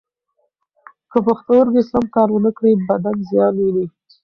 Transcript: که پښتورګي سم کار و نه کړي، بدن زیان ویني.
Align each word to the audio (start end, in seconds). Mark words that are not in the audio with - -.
که 1.11 1.17
پښتورګي 1.27 1.83
سم 1.91 2.05
کار 2.15 2.29
و 2.31 2.37
نه 2.45 2.51
کړي، 2.57 2.73
بدن 2.89 3.17
زیان 3.29 3.53
ویني. 3.57 3.85